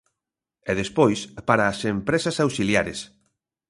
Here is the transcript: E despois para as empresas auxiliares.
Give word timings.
E 0.69 0.71
despois 0.81 1.19
para 1.47 1.63
as 1.71 1.79
empresas 1.93 2.35
auxiliares. 2.45 2.99